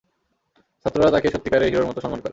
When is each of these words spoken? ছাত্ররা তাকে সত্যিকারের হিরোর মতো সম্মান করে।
ছাত্ররা 0.85 1.09
তাকে 1.11 1.27
সত্যিকারের 1.33 1.69
হিরোর 1.69 1.89
মতো 1.89 1.99
সম্মান 2.01 2.19
করে। 2.19 2.29